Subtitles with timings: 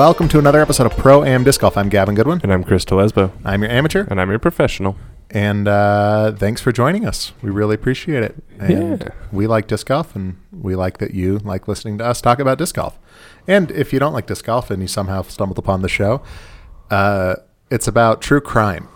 [0.00, 1.76] welcome to another episode of Pro Am Disc Golf.
[1.76, 2.40] I'm Gavin Goodwin.
[2.42, 3.32] And I'm Chris Telesbo.
[3.44, 4.96] I'm your amateur, And I'm your professional.
[5.30, 7.32] and uh, thanks for joining us.
[7.42, 8.42] We really appreciate it.
[8.58, 9.08] And Yeah.
[9.30, 12.56] we like disc golf, and we like that you like listening to us talk about
[12.56, 12.98] disc golf.
[13.46, 16.22] And if you don't like disc golf and you somehow stumbled upon the show,
[16.90, 17.34] uh,
[17.70, 18.88] it's about true crime.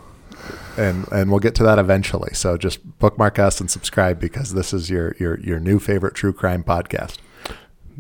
[0.78, 2.32] And, and we'll get to that eventually.
[2.32, 6.32] So just bookmark us and subscribe because this is your, your, your new favorite true
[6.32, 7.18] crime podcast.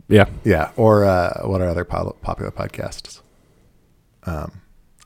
[0.08, 0.26] Yeah.
[0.44, 3.20] Yeah, or uh, what are other pop- popular podcasts?
[4.24, 4.60] Um,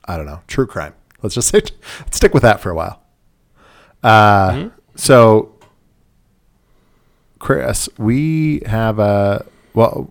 [0.05, 0.41] I don't know.
[0.47, 0.93] True crime.
[1.21, 1.61] Let's just say,
[1.99, 3.01] let's stick with that for a while.
[4.03, 5.53] Uh, So,
[7.39, 10.09] Chris, we have a well.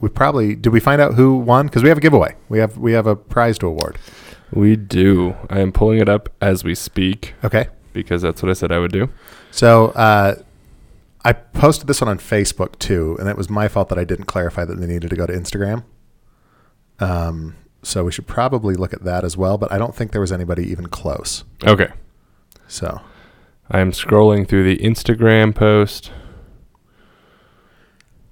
[0.00, 0.70] We probably did.
[0.72, 2.34] We find out who won because we have a giveaway.
[2.48, 3.96] We have we have a prize to award.
[4.52, 5.34] We do.
[5.48, 7.68] I am pulling it up as we speak Okay.
[7.92, 9.08] because that's what I said I would do.
[9.50, 10.36] So uh,
[11.24, 14.26] I posted this one on Facebook too, and it was my fault that I didn't
[14.26, 15.84] clarify that they needed to go to Instagram.
[17.00, 20.20] Um, so we should probably look at that as well, but I don't think there
[20.20, 21.44] was anybody even close.
[21.64, 21.88] Okay.
[22.68, 23.00] So
[23.70, 26.10] I am scrolling through the Instagram post.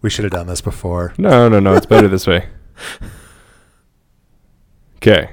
[0.03, 1.15] we should have done this before.
[1.17, 1.75] No, no, no.
[1.75, 2.49] It's better this way.
[4.97, 5.31] Okay.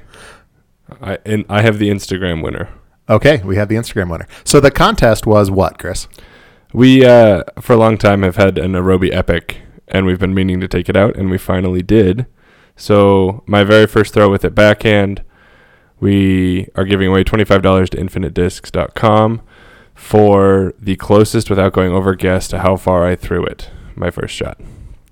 [1.00, 2.68] I and I have the Instagram winner.
[3.08, 4.26] Okay, we have the Instagram winner.
[4.42, 6.08] So the contest was what, Chris?
[6.72, 10.60] We uh, for a long time have had an Aerobie Epic, and we've been meaning
[10.60, 12.26] to take it out, and we finally did.
[12.76, 15.22] So my very first throw with it backhand,
[15.98, 19.42] we are giving away twenty five dollars to InfiniteDiscs.com
[19.94, 23.70] for the closest without going over guess to how far I threw it.
[23.96, 24.58] My first shot.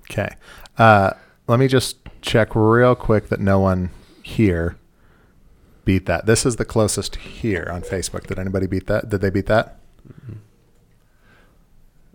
[0.09, 0.29] Okay.
[0.77, 1.11] Uh,
[1.47, 3.91] let me just check real quick that no one
[4.23, 4.77] here
[5.85, 6.25] beat that.
[6.25, 8.27] This is the closest here on Facebook.
[8.27, 9.09] Did anybody beat that?
[9.09, 9.79] Did they beat that?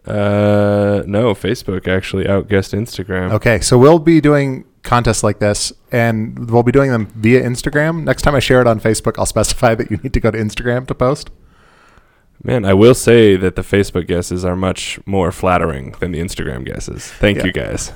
[0.07, 3.33] Uh, no, Facebook actually outguessed Instagram.
[3.33, 8.05] Okay, so we'll be doing contests like this, and we'll be doing them via Instagram.
[8.05, 10.37] Next time I share it on Facebook, I'll specify that you need to go to
[10.39, 11.31] Instagram to post.
[12.43, 16.67] Man, I will say that the Facebook guesses are much more flattering than the Instagram
[16.67, 17.07] guesses.
[17.11, 17.45] Thank Yeah.
[17.47, 17.93] you guys.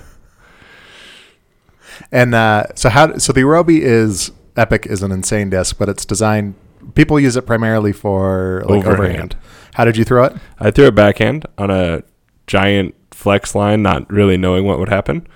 [2.11, 3.19] And uh, so how?
[3.19, 6.55] So the Aerobie is Epic is an insane disc, but it's designed.
[6.95, 8.99] People use it primarily for like overhand.
[9.01, 9.37] Overhand.
[9.75, 10.33] How did you throw it?
[10.59, 12.03] I threw it backhand on a
[12.47, 15.27] giant flex line, not really knowing what would happen.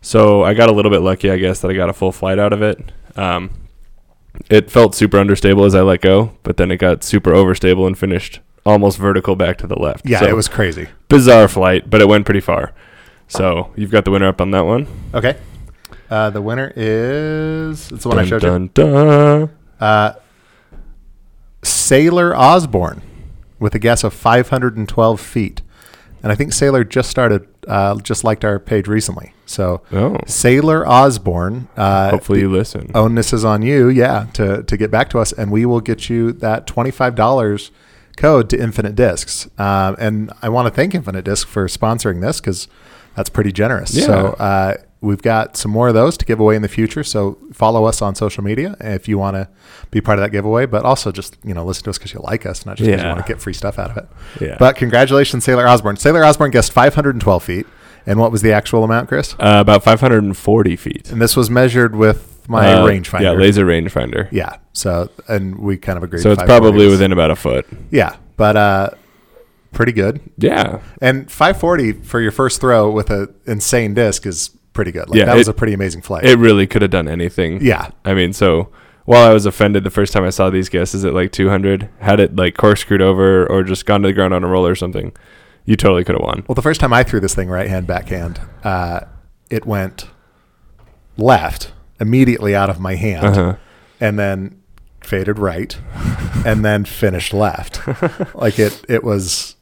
[0.00, 2.38] So I got a little bit lucky, I guess, that I got a full flight
[2.38, 2.92] out of it.
[3.16, 3.50] Um,
[4.50, 7.96] it felt super understable as I let go, but then it got super overstable and
[7.96, 10.06] finished almost vertical back to the left.
[10.08, 10.88] Yeah, So, it was crazy.
[11.08, 12.72] bizarre flight, but it went pretty far.
[13.28, 14.86] So you've got the winner up on that one.
[15.14, 15.36] Okay.
[16.10, 18.48] Uh, the winner is it's the one I Dun, showed you.
[18.50, 19.50] dun, dun.
[19.80, 20.12] Uh,
[21.62, 23.00] Sailor Osborne
[23.64, 25.62] with a guess of 512 feet.
[26.22, 29.32] And I think Sailor just started, uh, just liked our page recently.
[29.46, 32.90] So Oh, Sailor Osborne, uh, hopefully you listen.
[32.94, 36.08] onus is on you, yeah, to, to get back to us, and we will get
[36.10, 37.70] you that $25
[38.16, 39.48] code to Infinite Discs.
[39.58, 42.68] Um, and I want to thank Infinite Disc for sponsoring this because
[43.16, 43.94] that's pretty generous.
[43.94, 44.06] Yeah.
[44.06, 44.74] So uh,
[45.04, 47.04] we've got some more of those to give away in the future.
[47.04, 49.48] So follow us on social media if you want to
[49.90, 52.20] be part of that giveaway, but also just you know listen to us because you
[52.20, 54.08] like us, not just because you want to get free stuff out of it.
[54.40, 54.56] Yeah.
[54.58, 55.96] But congratulations, Sailor Osborne.
[55.96, 57.66] Sailor Osborne guessed 512 feet.
[58.06, 59.32] And what was the actual amount, Chris?
[59.34, 61.10] Uh, about 540 feet.
[61.10, 63.20] And this was measured with my Uh, rangefinder.
[63.22, 64.28] Yeah, laser rangefinder.
[64.30, 64.56] Yeah.
[64.74, 66.20] So, and we kind of agreed.
[66.20, 67.66] So it's probably within about a foot.
[67.90, 68.90] Yeah, but uh,
[69.72, 70.20] pretty good.
[70.36, 70.80] Yeah.
[71.00, 75.08] And 540 for your first throw with an insane disc is pretty good.
[75.08, 76.24] Like Yeah, that was a pretty amazing flight.
[76.24, 77.60] It really could have done anything.
[77.62, 77.90] yeah.
[78.04, 78.68] I mean, so
[79.06, 82.20] while I was offended the first time I saw these guesses at like 200, had
[82.20, 85.12] it like corkscrewed over or just gone to the ground on a roll or something,
[85.64, 86.44] you totally could have won.
[86.46, 89.00] Well, the first time I threw this thing right hand backhand, uh,
[89.50, 90.08] it went
[91.16, 93.56] left immediately out of my hand, Uh-huh.
[94.00, 94.60] and then
[95.00, 95.78] faded right,
[96.44, 97.80] and then finished left.
[98.34, 99.56] like it, it was,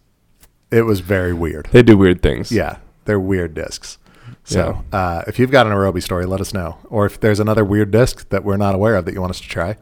[0.71, 1.69] it was very weird.
[1.73, 2.51] They do weird things.
[2.53, 3.99] Yeah, they're weird discs.
[4.45, 6.79] So uh, if you've got an Aerobie story, let us know.
[6.91, 9.41] Or if there's another weird disc that we're not aware of that you want us
[9.41, 9.77] to try,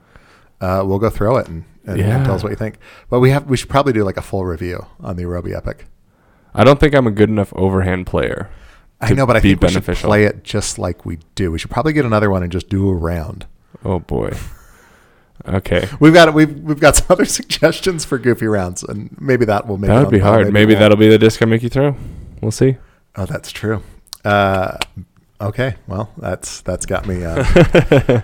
[0.61, 2.25] uh, we'll go throw it and, and, and Yeah.
[2.25, 2.77] tell us what you think.
[3.09, 5.87] But we have we should probably do like a full review on the Aerobie Epic.
[6.55, 8.51] I don't think I'm a good enough overhand player.
[9.01, 10.09] I know, but I think we should beneficial.
[10.09, 11.51] play it just like we do.
[11.51, 13.47] We should probably get another one and just do a round.
[13.83, 14.37] Oh boy.
[15.49, 15.89] Okay.
[16.01, 19.79] We've got we've we've got some other suggestions for goofy rounds, and maybe that will
[19.79, 20.47] make that would be hard.
[20.49, 21.97] maybe Maybe that'll be the disc I make you throw.
[22.43, 22.77] We'll see.
[23.17, 23.83] Oh, that's true.
[24.25, 24.77] Uh,
[25.41, 27.25] okay, well, that's that's got me.
[27.25, 27.43] Uh,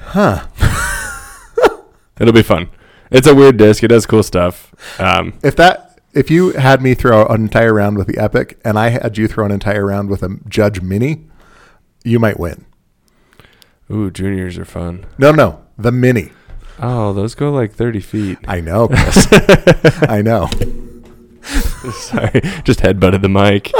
[0.00, 0.46] huh.
[2.20, 2.68] It'll be fun.
[3.10, 3.82] It's a weird disc.
[3.82, 4.74] It does cool stuff.
[5.00, 8.78] Um, If that if you had me throw an entire round with the Epic, and
[8.78, 11.26] I had you throw an entire round with a Judge Mini,
[12.04, 12.64] you might win.
[13.90, 15.06] Ooh, juniors are fun.
[15.16, 16.32] No, no, the mini.
[16.80, 18.38] Oh, those go like 30 feet.
[18.46, 19.26] I know, Chris.
[20.02, 20.48] I know.
[21.42, 23.72] Sorry, just headbutted the mic.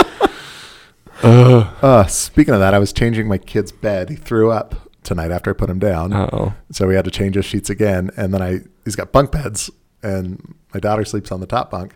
[1.23, 4.11] Uh, speaking of that, I was changing my kid's bed.
[4.11, 6.13] He threw up tonight after I put him down.
[6.13, 6.55] Oh.
[6.71, 8.11] So we had to change his sheets again.
[8.17, 9.71] And then I, he's got bunk beds,
[10.03, 11.95] and my daughter sleeps on the top bunk.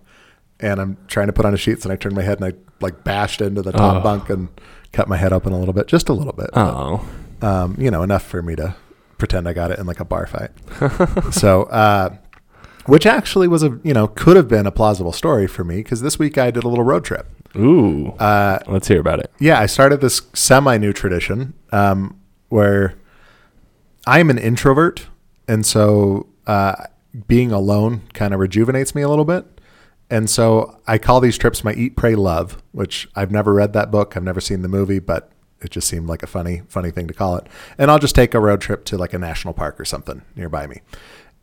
[0.61, 2.57] And I'm trying to put on his sheets, and I turned my head and I
[2.81, 4.01] like bashed into the top Oh.
[4.01, 4.49] bunk and
[4.93, 6.51] cut my head open a little bit, just a little bit.
[6.55, 7.05] Oh.
[7.41, 8.77] Um, you know, enough for me to
[9.19, 10.51] pretend I got it in like a bar fight.
[11.35, 12.17] so, uh,
[12.87, 16.01] which actually was a, you know, could have been a plausible story for me because
[16.01, 17.27] this week I did a little road trip.
[17.57, 18.13] Ooh.
[18.13, 19.31] Uh, Let's hear about it.
[19.39, 22.19] yeah, I started this semi new tradition um,
[22.49, 22.95] where
[24.07, 25.07] I'm an introvert.
[25.49, 26.75] And so uh,
[27.27, 29.45] being alone kind of rejuvenates me a little bit.
[30.11, 33.91] And so I call these trips my Eat, Pray, Love, which I've never read that
[33.91, 34.17] book.
[34.17, 37.15] I've never seen the movie, but it just seemed like a funny, funny thing to
[37.15, 37.47] call it.
[37.79, 40.67] And I'll just take a road trip to like a national park or something nearby
[40.67, 40.81] me.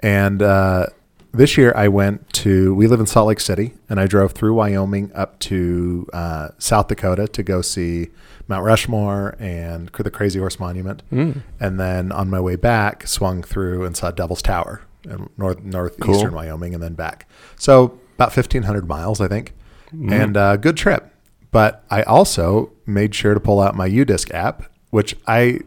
[0.01, 0.87] And uh,
[1.31, 4.53] this year I went to, we live in Salt Lake City, and I drove through
[4.55, 8.09] Wyoming up to uh, South Dakota to go see
[8.47, 11.03] Mount Rushmore and the Crazy Horse Monument.
[11.11, 11.41] Mm.
[11.59, 16.29] And then on my way back, swung through and saw Devil's Tower in north northeastern
[16.29, 16.35] Cool.
[16.37, 17.27] Wyoming, and then back.
[17.57, 19.53] So about fifteen hundred miles, I think,
[19.93, 20.11] Mm.
[20.11, 21.11] and uh, good trip.
[21.51, 25.61] But I also made sure to pull out my UDisc app, which I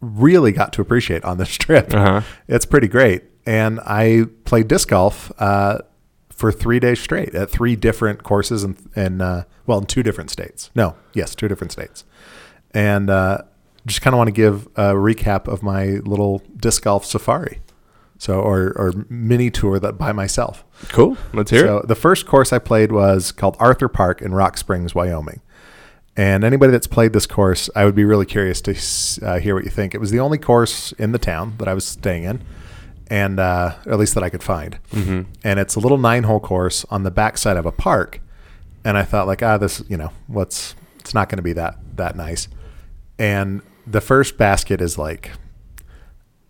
[0.00, 1.92] really got to appreciate on this trip.
[1.94, 2.22] Uh-huh.
[2.48, 5.78] It's pretty great, and I played disc golf uh,
[6.30, 10.30] for three days straight at three different courses in, in uh, well, in two different
[10.30, 10.70] states.
[10.74, 12.04] No, yes, two different states,
[12.72, 13.38] and uh,
[13.86, 17.60] just kind of want to give a recap of my little disc golf safari.
[18.18, 20.62] So, or, or mini tour that by myself.
[20.90, 21.16] Cool.
[21.32, 21.88] Let's hear So it.
[21.88, 25.40] the first course I played was called Arthur Park in Rock Springs, Wyoming.
[26.18, 28.72] And anybody that's played this course, I would be really curious to
[29.26, 29.94] uh, hear what you think.
[29.94, 32.42] It was the only course in the town that I was staying in,
[33.10, 34.78] and uh, at least that I could find.
[34.92, 38.20] hmm And it's a little nine-hole course on the backside of a park.
[38.84, 40.74] And I thought, like, ah, this, you know, what's?
[41.00, 42.48] It's not going to be that that nice.
[43.18, 45.32] And the first basket is like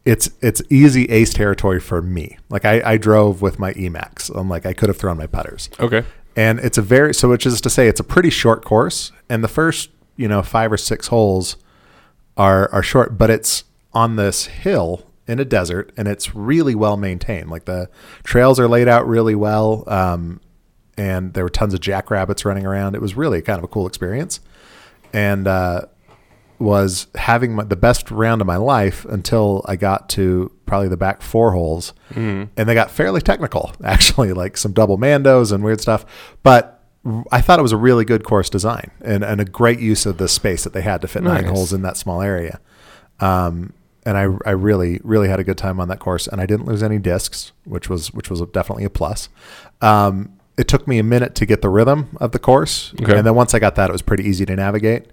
[0.05, 2.39] it's it's easy ace territory for me.
[2.49, 4.31] Like I, I drove with my Emax.
[4.35, 5.71] I'm like I could have thrown my putters.
[5.79, 6.05] Okay.
[6.37, 9.13] And it's a very so which is to say it's a pretty short course.
[9.29, 11.57] And the first, you know, five or six holes
[12.37, 16.97] are are short, but it's on this hill in a desert and it's really well
[16.97, 17.49] maintained.
[17.51, 17.89] Like the
[18.25, 19.85] trails are laid out really well.
[19.87, 20.41] Um,
[20.99, 22.95] and there were tons of jackrabbits running around.
[22.95, 24.41] It was really kind of a cool experience.
[25.13, 25.83] And uh
[26.59, 30.97] was having my, the best round of my life until I got to probably the
[30.99, 32.51] back four holes, Mm.
[32.55, 36.05] and they got fairly technical, actually, like some double mandos and weird stuff.
[36.43, 36.85] But
[37.33, 40.19] I thought it was a really good course design and, and a great use of
[40.19, 41.51] the space that they had to fit nine Nice.
[41.51, 42.61] holes in that small area.
[43.21, 43.73] Um,
[44.07, 46.67] and I, I really, really had a good time on that course, and I didn't
[46.67, 49.29] lose any discs, which was which was definitely a plus.
[49.81, 53.17] Um, it took me a minute to get the rhythm of the course, Okay.
[53.17, 55.07] and then once I got that, it was pretty easy to navigate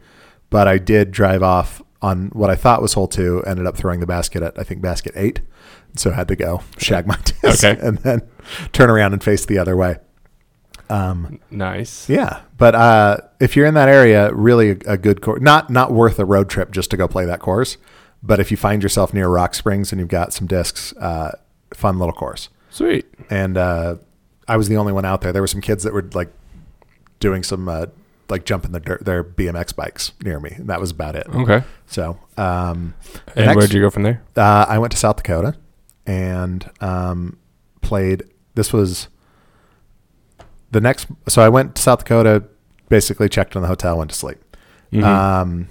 [0.50, 4.00] but I did drive off on what I thought was hole two, ended up throwing
[4.00, 5.42] the basket at I think basket eight,
[5.98, 7.78] so I had to go shag my disc Okay.
[7.86, 8.22] and then
[8.72, 9.98] turn around and face the other way.
[10.90, 12.08] Um, Nice.
[12.08, 15.42] yeah, but uh, if you're in that area, really a, a good course.
[15.42, 17.76] Not not worth a road trip just to go play that course,
[18.24, 21.32] but if you find yourself near Rock Springs and you've got some discs, uh,
[21.74, 22.50] fun little course.
[22.70, 23.06] Sweet.
[23.30, 23.96] And uh,
[24.48, 25.32] I was the only one out there.
[25.34, 26.32] There were some kids that were like
[27.20, 27.88] doing some uh,
[28.30, 31.28] like jumping their dirt, their BMX bikes near me, and that was about it.
[31.30, 31.64] Okay.
[31.86, 32.94] So, um,
[33.36, 34.22] And next- where'd you go from there?
[34.36, 35.56] uh, I went to South Dakota
[36.06, 37.38] and um,
[37.82, 38.24] played.
[38.56, 39.08] This was
[40.72, 41.08] the next.
[41.28, 42.44] So I went to South Dakota,
[42.90, 44.38] basically checked in the hotel, went to sleep.
[44.92, 45.04] Mhm.
[45.04, 45.68] Um,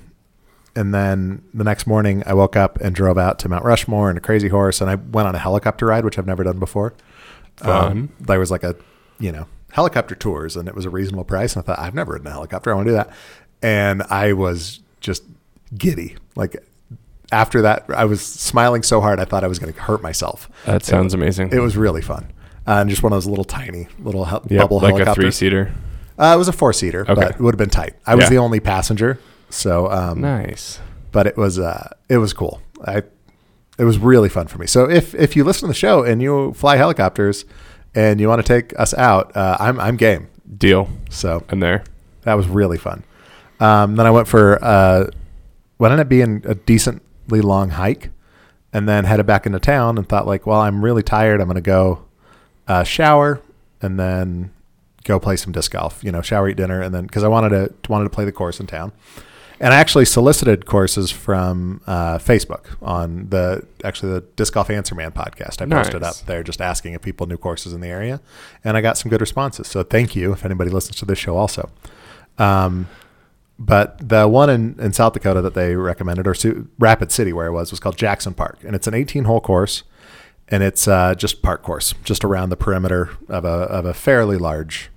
[0.76, 4.16] and then the next morning, I woke up and drove out to Mount Rushmore and
[4.18, 6.94] a Crazy Horse, and I went on a helicopter ride, which I've never done before.
[7.56, 7.86] Fun.
[7.92, 8.76] Um, there was like a,
[9.18, 11.56] you know, helicopter tours, and it was a reasonable price.
[11.56, 12.70] And I thought, I've never ridden a helicopter.
[12.70, 13.10] I want to do that.
[13.62, 15.22] And I was just
[15.76, 16.16] giddy.
[16.36, 16.56] Like
[17.32, 20.48] after that, I was smiling so hard, I thought I was going to hurt myself.
[20.66, 21.50] that sounds amazing.
[21.52, 22.30] It was really fun.
[22.66, 25.30] Uh, and just one of those little tiny little hel- Yep, bubble like a three
[25.30, 25.72] seater.
[26.18, 27.14] Uh, it was a four seater, Okay.
[27.14, 27.94] but it would have been tight.
[28.06, 28.30] I was Yeah.
[28.30, 29.18] the only passenger,
[29.50, 30.80] so um, Nice.
[31.12, 32.60] but it was uh, it was cool.
[32.84, 33.02] I
[33.78, 34.66] it was really fun for me.
[34.66, 37.44] So if if you listen to the show and you fly helicopters
[37.94, 40.28] and you want to take us out, uh, I'm I'm game.
[40.58, 40.88] Deal.
[41.10, 41.84] So I'm there.
[42.22, 43.02] that was really fun.
[43.60, 45.06] Um, then I went for uh,
[45.78, 48.10] what ended up being a decently long hike,
[48.72, 51.40] and then headed back into town and thought like, well, I'm really tired.
[51.40, 52.04] I'm going to go
[52.68, 53.40] uh, shower
[53.82, 54.50] and then
[55.04, 56.02] go play some disc golf.
[56.04, 58.32] You know, shower, eat dinner, and then because I wanted to wanted to play the
[58.32, 58.92] course in town,
[59.58, 64.94] And I actually solicited courses from uh, Facebook on the actually the Disc Golf Answer
[64.94, 65.62] Man podcast.
[65.62, 68.20] I posted up there just asking if people knew courses in the area,
[68.64, 69.66] and I got some good responses.
[69.66, 71.70] So thank you if anybody listens to this show also.
[72.38, 72.88] Um,
[73.58, 77.46] but the one in, in South Dakota that they recommended, or Su- Rapid City, where
[77.46, 79.84] I was, was called Jackson Park, and it's an 18 hole course,
[80.48, 84.36] and it's uh, just park course, just around the perimeter of a of a fairly
[84.36, 84.90] large,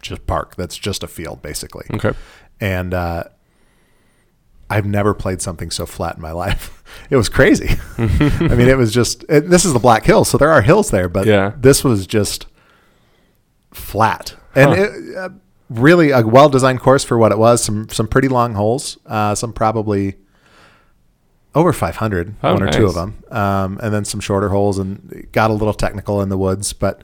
[0.00, 2.12] just park that's just a field basically Okay.
[2.60, 3.24] and uh,
[4.70, 6.82] I've never played something so flat in my life.
[7.10, 7.76] It was crazy.
[7.98, 9.24] I mean, it was just.
[9.28, 11.52] It, this is the Black Hills, so there are hills there, but Yeah.
[11.58, 12.46] this was just
[13.72, 14.82] flat and Huh.
[14.82, 15.28] it, uh,
[15.68, 17.62] really a well-designed course for what it was.
[17.64, 20.16] Some some pretty long holes, uh, some probably
[21.54, 25.26] over 500, Oh, one or two of them, um, and then some shorter holes, and
[25.32, 27.02] got a little technical in the woods, but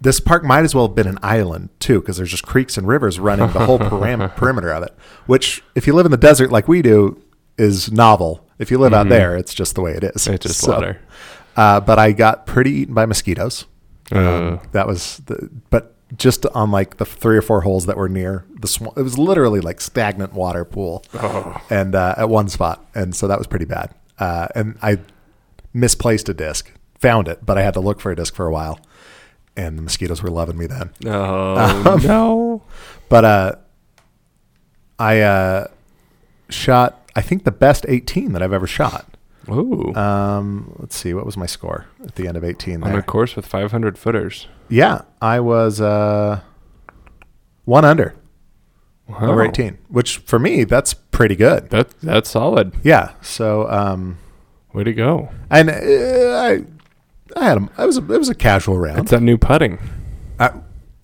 [0.00, 2.86] this park might as well have been an island too, because there's just creeks and
[2.86, 4.94] rivers running the whole perim- perimeter of it.
[5.26, 7.22] Which, if you live in the desert like we do,
[7.58, 8.46] is novel.
[8.58, 10.26] If you live out there, it's just the way it is.
[10.26, 11.00] It's just So, water.
[11.56, 13.66] Uh, but I got pretty eaten by mosquitoes.
[14.10, 14.58] Um, Uh.
[14.72, 18.44] that was the, but just on like the three or four holes that were near
[18.60, 21.58] the sw- it was literally like stagnant water pool, Oh.
[21.70, 23.94] and uh, at one spot, and so that was pretty bad.
[24.18, 24.98] Uh, and I
[25.72, 28.52] misplaced a disc, found it, but I had to look for a disc for a
[28.52, 28.78] while,
[29.56, 30.90] and the mosquitoes were loving me then.
[31.06, 32.62] Oh Um, no.
[33.08, 33.52] But uh,
[34.98, 35.66] I uh,
[36.48, 39.06] shot, I think, the best 18 that I've ever shot.
[39.50, 39.92] Ooh.
[39.94, 42.98] Um, let's see, what was my score at the end of 18 on there?
[43.00, 44.46] a course with 500 footers.
[44.68, 46.40] Yeah, I was uh,
[47.64, 48.14] one under
[49.08, 49.32] Wow.
[49.32, 51.70] over 18, which for me, that's pretty good.
[51.70, 52.72] That that's solid.
[52.84, 53.12] Yeah.
[53.20, 54.16] So, um,
[54.72, 55.28] Way to go.
[55.50, 56.62] and uh, I,
[57.36, 59.00] I had a, it was a, it was a casual round.
[59.00, 59.78] It's that new putting.
[60.38, 60.50] Uh,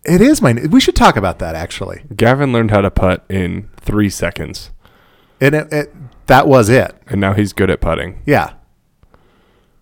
[0.05, 2.03] it is my, we should talk about that actually.
[2.17, 4.71] Gavin learned how to putt in three seconds,
[5.41, 5.95] And it, it,
[6.27, 6.95] that was it.
[7.07, 8.23] and now he's good at putting.
[8.27, 8.55] Yeah.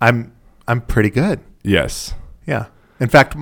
[0.01, 0.35] I'm,
[0.69, 1.41] I'm pretty good.
[1.63, 2.15] Yes.
[2.47, 2.67] Yeah.
[3.01, 3.37] In fact,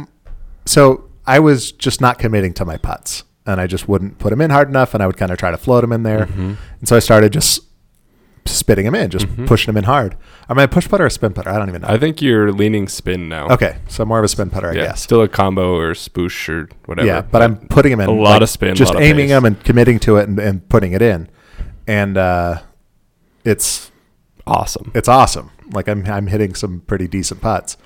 [0.67, 4.41] so I was just not committing to my putts and I just wouldn't put them
[4.41, 6.27] in hard enough and I would kind of try to float them in there.
[6.27, 6.55] Mm-hmm.
[6.81, 7.61] And so I started just
[8.47, 10.17] spitting them in, just pushing them in hard.
[10.49, 11.51] Am I a push putter or a spin putter?
[11.51, 11.89] I don't even know.
[11.89, 13.49] I think you're leaning spin now.
[13.49, 13.79] okay.
[13.89, 14.85] So more of a spin putter, I Yeah.
[14.89, 15.03] guess.
[15.03, 17.07] Still a combo or spoosh or whatever.
[17.07, 17.21] yeah.
[17.23, 18.09] But I'm putting them in.
[18.09, 19.31] a lot of spin, Just of aiming pace.
[19.31, 21.29] them and committing to it and, and putting it in.
[21.87, 22.61] And, uh,
[23.45, 23.91] it's,
[24.47, 24.91] awesome.
[24.95, 25.51] it's awesome.
[25.73, 27.77] Like I'm I'm hitting some pretty decent putts.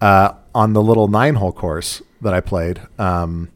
[0.00, 3.48] Uh, on the little nine hole course that I played, um,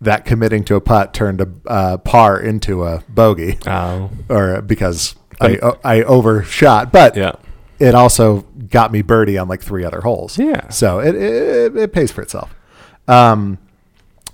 [0.00, 4.10] that committing to a putt turned a uh, par into a bogey, Oh.
[4.28, 7.32] or because I I overshot, but Yeah.
[7.78, 10.38] it also got me birdie on like three other holes.
[10.38, 10.68] Yeah.
[10.68, 12.54] so it it, it pays for itself.
[13.08, 13.58] Um,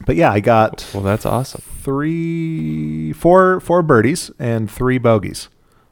[0.06, 1.62] but yeah, I got Well, that's awesome.
[1.82, 5.48] three, four, four birdies and three bogeys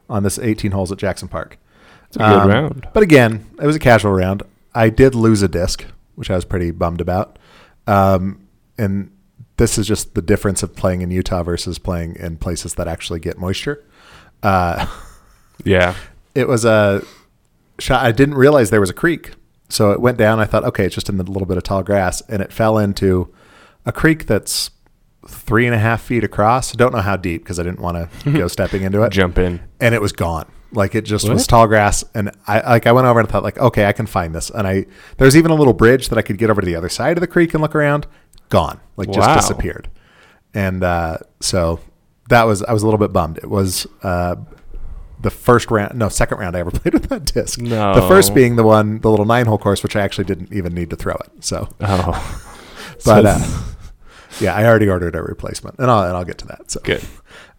[0.08, 1.58] on this 18 holes at Jackson Park.
[2.06, 2.88] It's a good Um, round.
[2.94, 4.42] But again, it was a casual round.
[4.74, 5.84] I did lose a disc,
[6.14, 7.38] which I was pretty bummed about.
[7.86, 8.40] Um,
[8.78, 9.10] and
[9.56, 13.20] this is just the difference of playing in Utah versus playing in places that actually
[13.20, 13.84] get moisture.
[14.42, 14.86] Uh,
[15.64, 15.94] Yeah.
[16.34, 17.02] it was a
[17.78, 18.04] shot.
[18.04, 19.32] I didn't realize there was a creek.
[19.68, 20.38] So it went down.
[20.40, 22.22] I thought, okay, it's just in a little bit of tall grass.
[22.28, 23.34] And it fell into
[23.84, 24.70] a creek that's
[25.26, 26.72] three and a half feet across.
[26.72, 29.60] Don't know how deep because I didn't want to go stepping into it Jump in.
[29.80, 30.46] and it was gone.
[30.72, 33.58] Like it just was tall grass, and I like I went over and thought like,
[33.58, 34.50] okay, I can find this.
[34.50, 34.84] And I
[35.16, 37.22] there's even a little bridge that I could get over to the other side of
[37.22, 38.06] the creek and look around.
[38.50, 39.34] Gone, like just Wow.
[39.34, 39.88] disappeared.
[40.52, 41.80] And uh, so
[42.28, 43.38] that was I was a little bit bummed.
[43.38, 44.36] It was uh,
[45.20, 47.60] the first round, no, second round I ever played with that disc.
[47.60, 47.94] No.
[47.94, 50.74] the first being the one, the little nine hole course, which I actually didn't even
[50.74, 51.44] need to throw it.
[51.44, 52.44] So, Oh.
[53.04, 53.38] but uh,
[54.40, 56.70] yeah, I already ordered a replacement, and I'll and I'll get to that.
[56.70, 57.02] So good.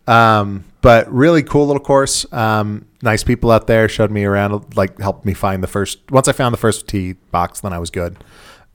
[0.07, 2.31] um, but really cool little course.
[2.31, 5.99] Um, nice people out there showed me around, like helped me find the first.
[6.11, 8.17] Once I found the first tee box, then I was good.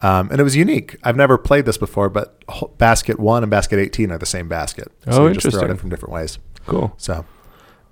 [0.05, 0.97] Um, and it was unique.
[1.03, 2.43] I've never played this before, but
[2.77, 4.93] basket one and basket eighteen are the same basket.
[5.07, 6.39] Oh, you just throw it in from different ways.
[6.67, 6.93] Cool.
[6.99, 7.25] So,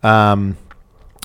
[0.02, 0.56] um,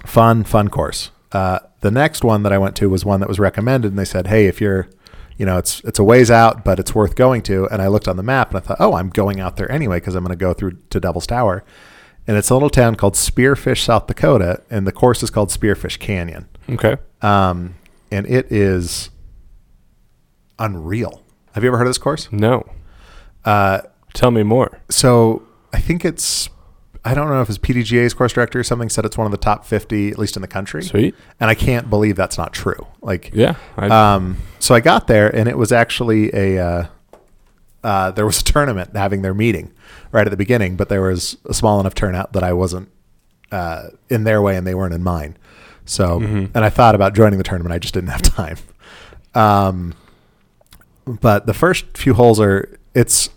[0.05, 1.11] fun, fun course.
[1.33, 4.05] Uh, the next one that I went to was one that was recommended, and they
[4.05, 4.87] said, "Hey, if you're,
[5.37, 8.07] you know, it's it's a ways out, but it's worth going to." And I looked
[8.07, 10.37] on the map, and I thought, "Oh, I'm going out there anyway because I'm going
[10.37, 11.65] to go through to Devil's Tower."
[12.27, 15.97] And it's a little town called Spearfish, South Dakota, and the course is called Spearfish
[15.99, 16.97] Canyon, Okay.
[17.21, 17.75] um,
[18.11, 19.09] and it is
[20.59, 21.23] unreal.
[21.53, 22.27] Have you ever heard of this course?
[22.31, 22.65] No.
[23.45, 23.81] Uh,
[24.13, 24.79] Tell me more.
[24.89, 26.49] so I think it's
[27.05, 29.37] I don't know if it's PDGA's course director or something said it's one of the
[29.37, 30.83] top 50 at least in the country.
[30.83, 31.15] Sweet.
[31.39, 32.85] And I can't believe that's not true.
[33.01, 33.55] Like Yeah.
[33.77, 36.85] I, um so I got there and it was actually a uh,
[37.83, 39.71] uh, there was a tournament having their meeting
[40.11, 42.89] right at the beginning, but there was a small enough turnout that I wasn't
[43.51, 45.37] uh, in their way and they weren't in mine.
[45.85, 46.49] So, Mhm.
[46.53, 48.57] and I thought about joining the tournament, I just didn't have time.
[49.35, 49.93] Um,
[51.07, 53.29] but the first few holes are it's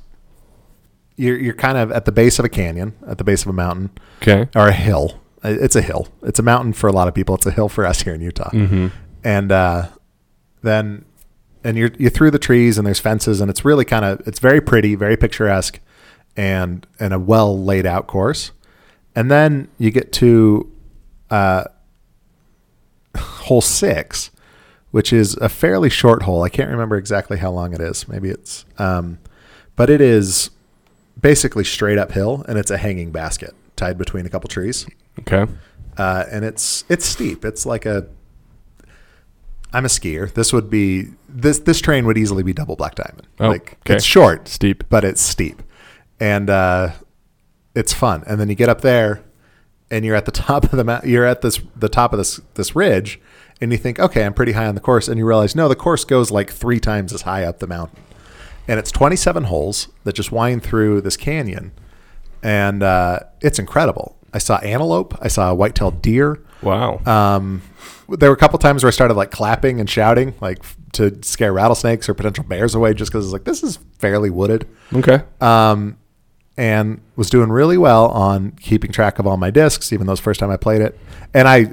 [1.17, 3.53] you're you're kind of at the base of a canyon, at the base of a
[3.53, 3.91] mountain
[4.23, 4.49] Okay.
[4.55, 5.21] or a hill.
[5.43, 6.09] It's a hill.
[6.23, 7.35] It's a mountain for a lot of people.
[7.35, 8.51] It's a hill for us here in Utah.
[8.51, 8.89] Mm-hmm.
[9.25, 9.89] And uh,
[10.63, 11.05] then
[11.65, 14.39] and you're you're through the trees and there's fences and it's really kind of it's
[14.39, 15.81] very pretty, very picturesque,
[16.37, 18.51] and and a well laid out course.
[19.15, 20.71] And then you get to
[21.31, 21.65] uh,
[23.17, 24.31] hole six,
[24.91, 26.43] which is a fairly short hole.
[26.43, 28.09] I can't remember exactly how long it is.
[28.09, 29.19] Maybe it's, um,
[29.77, 30.51] but it is
[31.21, 34.87] basically straight uphill and it's a hanging basket tied between a couple trees.
[35.21, 35.47] Okay.
[35.97, 37.45] Uh, and it's it's steep.
[37.45, 38.07] It's like a.
[39.73, 40.33] I'm a skier.
[40.33, 43.27] This would be this this train would easily be double black diamond.
[43.39, 43.97] Oh, like okay.
[43.97, 44.85] it's short, Steep.
[44.89, 45.63] but it's steep,
[46.19, 46.91] and uh,
[47.75, 48.25] it's fun.
[48.27, 49.23] And then you get up there,
[49.91, 51.07] and you're at the top of the mount.
[51.07, 53.21] You're at this the top of this this ridge,
[53.61, 55.77] and you think, okay, I'm pretty high on the course, and you realize no, the
[55.77, 58.03] course goes like three times as high up the mountain,
[58.69, 61.73] and it's 27 holes that just wind through this canyon,
[62.43, 64.17] and uh, it's incredible.
[64.33, 65.17] I saw antelope.
[65.21, 66.41] I saw a white-tailed deer.
[66.63, 67.01] Wow.
[67.05, 67.63] Um,
[68.09, 70.63] there were a couple times where I started like clapping and shouting, like
[70.93, 74.69] to scare rattlesnakes or potential bears away, just because it's like this is fairly wooded.
[74.95, 75.23] okay.
[75.41, 75.97] Um,
[76.57, 80.15] and was doing really well on keeping track of all my discs, even though it
[80.15, 80.99] was the first time I played it.
[81.33, 81.73] And I,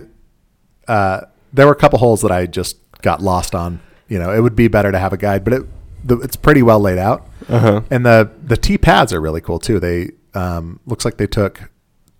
[0.87, 1.21] uh,
[1.57, 3.81] there were a couple holes that I just got lost on.
[4.07, 5.63] You know, it would be better to have a guide, but it,
[6.03, 7.27] the, it's pretty well laid out.
[7.49, 7.81] Uh huh.
[7.91, 9.79] And the the tee pads are really cool too.
[9.79, 11.69] They um, looks like they took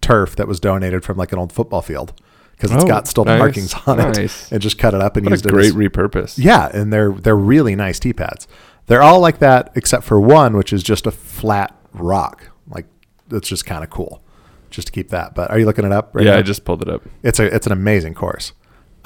[0.01, 2.13] turf that was donated from like an old football field
[2.51, 4.47] because it's Oh, got still the nice, markings on nice.
[4.47, 5.51] it and just cut it up and What used a it.
[5.51, 6.35] great repurpose.
[6.37, 8.47] yeah, and they're they're really nice tee pads.
[8.87, 12.49] They're all like that except for one, which is just a flat rock.
[12.67, 12.85] Like
[13.31, 14.23] it's just kind of cool,
[14.69, 15.35] just to keep that.
[15.35, 16.13] But are you looking it up?
[16.15, 16.37] Right yeah, now?
[16.39, 17.01] I just pulled it up.
[17.23, 18.53] it's a it's an amazing course,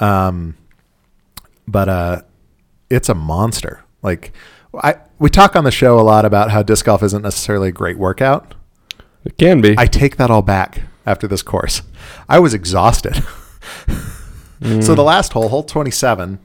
[0.02, 0.56] um,
[1.66, 2.22] but uh,
[2.90, 3.84] it's a monster.
[4.02, 4.32] Like
[4.74, 7.72] I we talk on the show a lot about how disc golf isn't necessarily a
[7.72, 8.54] great workout.
[9.24, 9.76] It can be.
[9.78, 11.82] I take that all back after this course.
[12.28, 13.14] I was exhausted.
[13.14, 14.08] Mm.
[14.84, 16.38] So the last hole, hole 27,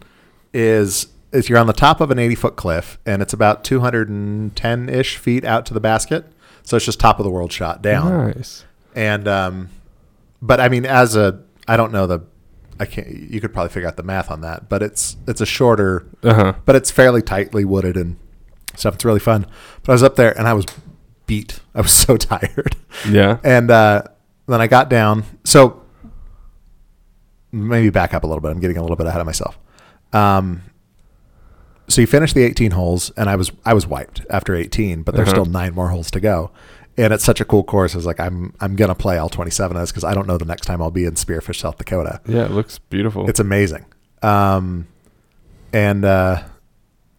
[0.51, 4.89] is is you're on the top of an 80 foot cliff and it's about 210
[4.89, 6.25] ish feet out to the basket.
[6.63, 8.27] So it's just top of the world shot down.
[8.35, 8.65] Nice.
[8.95, 9.69] And um,
[10.41, 12.21] but I mean, as a I don't know the
[12.79, 13.07] I can't.
[13.07, 16.33] You could probably figure out the math on that, but it's it's a shorter, Uh
[16.33, 16.53] huh.
[16.65, 18.17] but it's fairly tightly wooded and
[18.75, 18.95] stuff.
[18.95, 19.45] It's really fun.
[19.83, 20.65] But I was up there and I was
[21.25, 21.59] beat.
[21.75, 22.75] I was so tired.
[23.09, 23.39] Yeah.
[23.43, 24.03] And uh,
[24.47, 25.23] then I got down.
[25.43, 25.81] So
[27.51, 28.49] maybe back up a little bit.
[28.51, 29.57] I'm getting a little bit ahead of myself.
[30.13, 30.61] Um,
[31.87, 35.15] so you finish the 18 holes, and I was I was wiped after 18, but
[35.15, 35.43] there's Uh-huh.
[35.43, 36.51] still nine more holes to go.
[36.97, 37.93] And it's such a cool course.
[37.93, 40.37] I was like, I'm I'm gonna play all 27 of this because I don't know
[40.37, 42.21] the next time I'll be in Spearfish, South Dakota.
[42.27, 43.29] Yeah, it looks beautiful.
[43.29, 43.85] It's amazing.
[44.23, 44.87] Um,
[45.73, 46.43] and uh,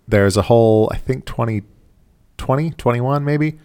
[0.08, 1.62] there's a whole, I think 20,
[2.38, 3.58] 20, 21 maybe,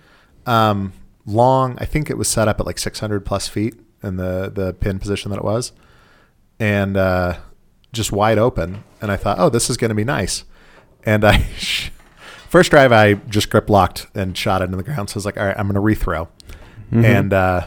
[0.46, 0.94] um,
[1.26, 1.78] long.
[1.80, 5.00] I think it was set up at like 600 plus feet in the, the pin
[5.00, 5.72] position that it was.
[6.60, 7.38] And uh,
[7.94, 8.84] just wide open.
[9.02, 10.44] And I thought, oh, this is going to be nice.
[11.06, 11.48] And I,
[12.54, 15.10] first drive, I just grip locked and shot it into the ground.
[15.10, 16.28] So I was like, all right, I'm going to rethrow
[16.92, 17.04] Mhm.
[17.04, 17.66] and uh,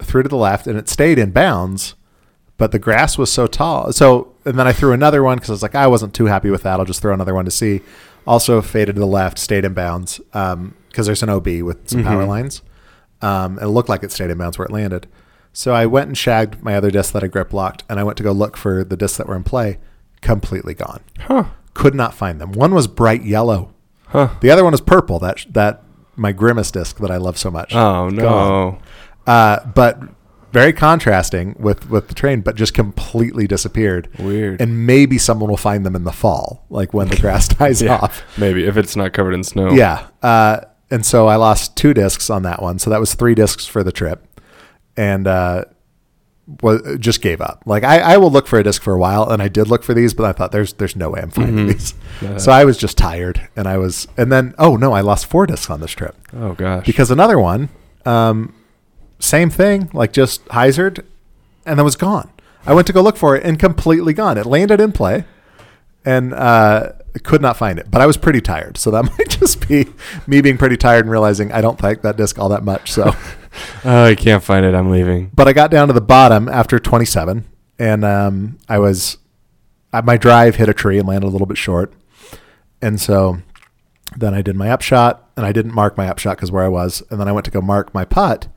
[0.00, 1.94] threw to the left, and it stayed in bounds,
[2.58, 3.92] but the grass was so tall.
[3.92, 6.50] So, and then I threw another one because I was like, I wasn't too happy
[6.50, 6.78] with that.
[6.80, 7.80] I'll just throw another one to see.
[8.26, 12.24] Also faded to the left, stayed in bounds because there's an OB with some power
[12.24, 12.28] Mhm.
[12.28, 12.62] lines.
[13.22, 15.06] Um, it looked like it stayed in bounds where it landed.
[15.52, 18.16] So I went and shagged my other disc that I grip locked, and I went
[18.16, 19.78] to go look for the discs that were in play.
[20.22, 21.00] Completely gone.
[21.20, 21.44] huh.
[21.74, 22.52] Could not find them.
[22.52, 23.73] One was bright yellow.
[24.08, 24.30] Huh.
[24.40, 25.18] The other one is purple.
[25.18, 25.82] That that
[26.16, 27.74] my grimace disc that I love so much.
[27.74, 28.78] Oh no.
[29.26, 30.00] Uh, but
[30.52, 34.08] very contrasting with with the train, but just completely disappeared.
[34.18, 34.60] Weird.
[34.60, 37.96] And maybe someone will find them in the fall, like when the grass dies yeah.
[37.96, 38.22] off.
[38.38, 39.72] Maybe if it's not covered in snow.
[39.72, 40.06] Yeah.
[40.22, 42.78] Uh, and so I lost two discs on that one.
[42.78, 44.40] So that was three discs for the trip,
[44.96, 45.64] and uh,
[46.60, 47.62] was just gave up.
[47.64, 49.82] Like I, I will look for a disc for a while, and I did look
[49.82, 51.72] for these, but I thought there's there's no way I'm finding Mhm.
[51.72, 51.94] these.
[52.22, 55.26] Uh, So I was just tired, and I was, and then oh no, I lost
[55.26, 56.84] four discs on this trip oh gosh.
[56.84, 57.70] because another one,
[58.04, 58.54] um,
[59.18, 61.02] same thing, like just hyzered,
[61.64, 62.28] and then was gone.
[62.66, 64.36] I went to go look for it and completely gone.
[64.38, 65.24] It landed in play,
[66.04, 67.90] and uh, could not find it.
[67.90, 69.86] But I was pretty tired, so that might just be
[70.26, 72.92] me being pretty tired and realizing I don't like that disc all that much.
[72.92, 73.14] So,
[73.84, 74.74] oh, I can't find it.
[74.74, 75.30] I'm leaving.
[75.34, 77.44] but I got down to the bottom after 27,
[77.78, 79.18] and um, I was
[80.04, 81.92] my drive hit a tree and landed a little bit short,
[82.82, 83.38] and so
[84.16, 87.02] then I did my upshot, and I didn't mark my upshot because where I was,
[87.10, 88.48] and then I went to go mark my putt,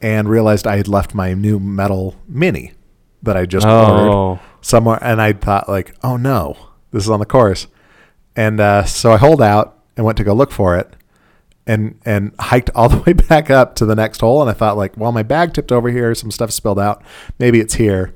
[0.00, 2.72] and realized I had left my new metal mini
[3.22, 6.56] that I just ordered Oh, somewhere, and I thought like, oh no,
[6.90, 7.66] this is on the course,
[8.34, 10.94] and uh, so I hold out and went to go look for it,
[11.66, 14.76] and and hiked all the way back up to the next hole, and I thought
[14.76, 17.02] like, well, my bag tipped over here, some stuff spilled out,
[17.38, 18.14] maybe it's here,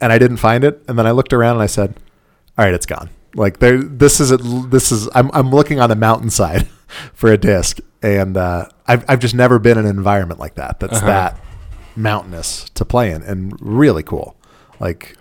[0.00, 1.98] and I didn't find it, and then I looked around and I said,
[2.58, 3.10] all right, it's gone.
[3.34, 4.30] Like there, this is
[4.70, 6.66] this is I'm I'm looking on the mountainside
[7.12, 10.80] for a disc, and uh, I've I've just never been in an environment like that.
[10.80, 11.06] That's Uh-huh.
[11.06, 11.40] that
[11.96, 14.36] mountainous to play in, and really cool,
[14.80, 15.16] like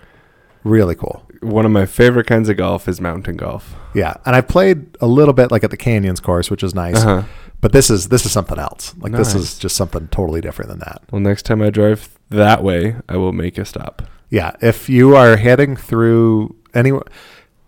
[0.63, 1.27] really cool.
[1.45, 3.75] One of my favorite kinds of golf is mountain golf.
[3.93, 6.97] Yeah, and I've played a little bit like at the Canyons course, which is nice.
[6.97, 7.23] Uh-huh.
[7.61, 8.93] But this is this is something else.
[8.99, 11.01] Like this is just something totally different than that.
[11.11, 14.03] Well, next time I drive that way, I will make a stop.
[14.29, 16.91] Yeah, if you are heading through any,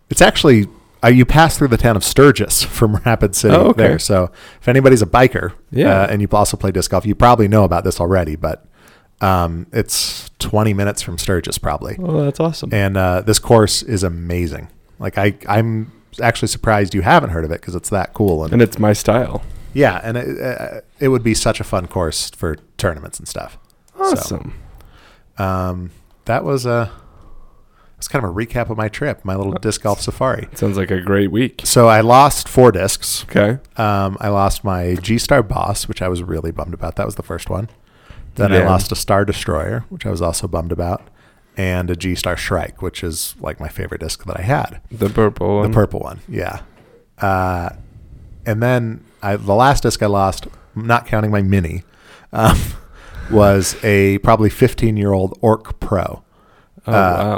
[0.10, 0.68] it's actually
[1.04, 3.84] uh, you pass through the town of Sturgis from Rapid City Oh, okay.
[3.88, 4.00] there.
[4.00, 6.02] So if anybody's a biker, Yeah.
[6.02, 8.36] uh, and you also play disc golf, you probably know about this already.
[8.36, 8.66] But
[9.22, 12.70] um, it's 20 minutes from Sturgis probably, Oh, that's awesome.
[12.74, 14.70] and uh, this course is amazing.
[15.00, 18.54] Like I, I'm actually surprised you haven't heard of it because it's that cool and
[18.54, 19.44] And it's my style.
[19.74, 23.58] yeah, and it, uh, it would be such a fun course for tournaments and stuff.
[24.00, 24.54] Awesome.
[25.38, 25.92] Um,
[26.26, 26.92] that was a
[27.98, 30.48] it's kind of a recap of my trip, my little disc golf safari.
[30.54, 31.62] Sounds like a great week.
[31.64, 33.24] So I lost four discs.
[33.24, 33.58] Okay.
[33.76, 36.96] Um, I lost my G Star Boss, which I was really bummed about.
[36.98, 37.70] That was the first one.
[38.38, 41.02] Then I lost a Star Destroyer, which I was also bummed about,
[41.58, 44.80] and a G Star Shrike, which is like my favorite disc that I had.
[44.92, 45.72] The purple one.
[45.72, 46.62] The purple one, yeah.
[47.20, 47.70] Uh,
[48.46, 51.84] and then I, the last disc I lost, not counting my mini,
[52.32, 52.58] um,
[53.32, 56.24] was a probably 15 year old Orc Pro
[56.86, 56.94] Oh, uh,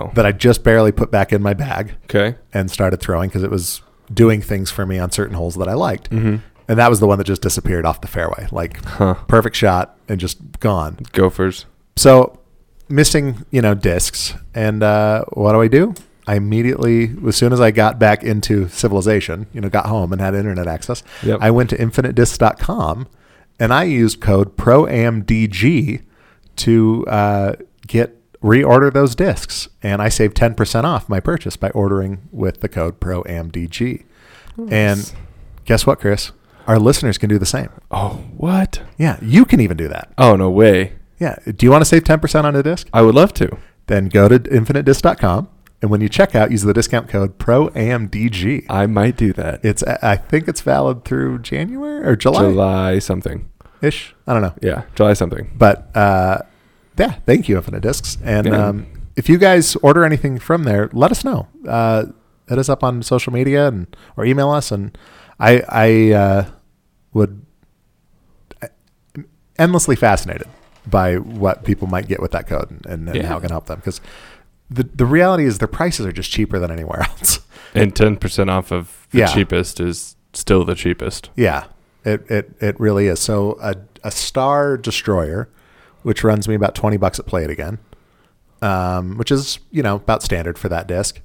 [0.06, 0.12] wow.
[0.14, 2.38] that I just barely put back in my bag Okay.
[2.54, 3.82] and started throwing because it was
[4.14, 6.12] doing things for me on certain holes that I liked.
[6.12, 6.36] Mm-hmm.
[6.70, 9.16] And that was the one that just disappeared off the fairway, like Huh.
[9.28, 11.00] perfect shot and just gone.
[11.12, 11.66] Gophers.
[11.98, 12.40] So
[12.88, 14.36] missing, you know, discs.
[14.56, 15.94] And uh, what do I do?
[16.28, 20.22] I immediately, as soon as I got back into civilization, you know, got home and
[20.22, 21.40] had internet access, Yep.
[21.42, 23.08] I went to infinitedisc.com
[23.60, 26.04] and I used code PROAMDG
[26.58, 27.54] to uh,
[27.88, 29.70] get reorder those discs.
[29.82, 34.04] And I saved 10% off my purchase by ordering with the code PROAMDG.
[34.58, 34.72] Nice.
[34.72, 35.14] And
[35.66, 36.32] guess what, Chris?
[36.70, 37.70] Our listeners can do the same.
[37.90, 38.82] Oh, what?
[38.98, 40.14] Yeah, you can even do that.
[40.18, 40.94] Oh, no way.
[41.20, 41.36] Yeah.
[41.46, 42.88] Do you want to save 10% on a disc?
[42.94, 43.58] I would love to.
[43.88, 45.50] then go to infinitedisc.com
[45.82, 48.66] and when you check out use the discount code PROAMDG.
[48.70, 49.64] I might do that.
[49.66, 53.50] It's I think it's valid through January or July July something.
[53.82, 54.14] ish.
[54.28, 54.54] I don't know.
[54.62, 55.52] Yeah, July something.
[55.58, 56.40] But uh,
[56.98, 58.18] yeah, thank you Infinite Discs.
[58.24, 58.68] And Yeah.
[58.68, 61.48] um, if you guys order anything from there, let us know.
[61.68, 62.06] Uh,
[62.48, 64.96] hit us up on social media and or email us and
[65.40, 66.46] I I uh,
[67.14, 67.46] would
[69.58, 70.48] endlessly fascinated
[70.88, 73.28] by what people might get with that code and, and, and Yeah.
[73.28, 74.00] how it can help them because
[74.70, 77.40] the the reality is their prices are just cheaper than anywhere else.
[77.76, 79.28] And 10% off of the Yeah.
[79.34, 81.30] cheapest is still the cheapest.
[81.36, 81.66] yeah,
[82.06, 83.20] it it it really is.
[83.20, 85.50] So a a Star Destroyer,
[86.04, 87.78] which runs me about twenty bucks at Play It Again,
[88.62, 91.20] um, which is you know about standard for that disc,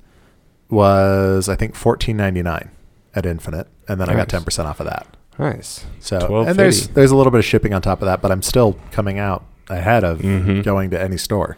[0.70, 2.70] was I think fourteen ninety nine
[3.14, 5.13] at Infinite, and then I got ten percent off of that.
[5.38, 5.84] Nice.
[6.00, 8.42] So and there's there's a little bit of shipping on top of that, but I'm
[8.42, 10.62] still coming out ahead of Mhm.
[10.62, 11.56] going to any store.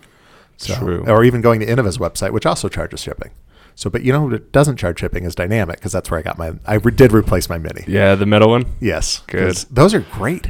[0.57, 1.05] So, True.
[1.07, 3.31] Or even going to Innova's website, which also charges shipping.
[3.75, 6.39] So, but you know what doesn't charge shipping is Dynamic because that's where I got
[6.39, 6.53] my.
[6.65, 7.85] I re- did replace my Mini.
[7.87, 8.65] Yeah, the metal one.
[8.81, 9.55] Yes, Good.
[9.71, 10.47] Those are great.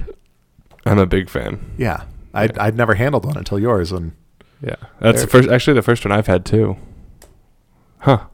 [0.85, 1.59] I'm a big fan.
[1.77, 2.63] Yeah, I'd, Yeah.
[2.65, 4.13] I'd never handled one until yours, and
[4.63, 5.49] Yeah, that's the first.
[5.49, 6.77] Actually, the first one I've had too.
[7.99, 8.27] Huh?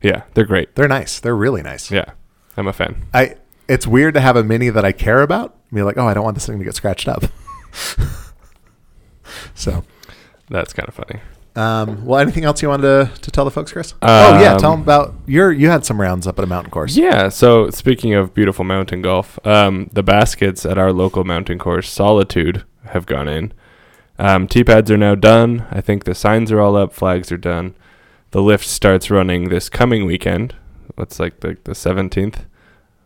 [0.00, 0.76] Yeah, they're great.
[0.76, 1.18] they're nice.
[1.18, 1.90] They're really nice.
[1.90, 2.12] Yeah,
[2.56, 3.06] I'm a fan.
[3.12, 3.34] I.
[3.68, 5.54] It's weird to have a Mini that I care about.
[5.72, 7.24] Be like, oh, I don't want this thing to get scratched up.
[9.54, 9.84] so,
[10.48, 11.20] That's kind of funny.
[11.56, 12.82] um, well, anything else you wanted
[13.14, 13.94] to, to tell the folks, Chris?
[14.02, 15.52] oh yeah, tell Um, them about your.
[15.52, 16.96] You had some rounds up at a mountain course.
[16.96, 17.28] Yeah.
[17.28, 22.64] So speaking of beautiful mountain golf, um, the baskets at our local mountain course, Solitude,
[22.86, 23.52] have gone in.
[24.18, 25.66] Um, tee pads are now done.
[25.70, 26.92] I think the signs are all up.
[26.92, 27.74] Flags are done.
[28.30, 30.54] The lift starts running this coming weekend.
[30.96, 32.46] What's like the the seventeenth,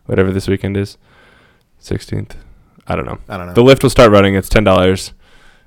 [0.05, 0.97] whatever this weekend is,
[1.79, 2.35] sixteenth.
[2.87, 3.19] I don't know.
[3.29, 3.53] I don't know.
[3.53, 4.35] The lift will start running.
[4.35, 5.13] It's ten dollars.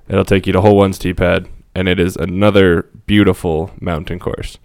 [0.09, 4.59] It'll take you to hole one's tee pad, and it is another beautiful mountain course.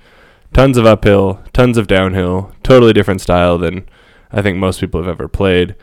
[0.53, 2.51] Tons of uphill, tons of downhill.
[2.63, 3.87] Totally different style than
[4.31, 5.75] I think most people have ever played,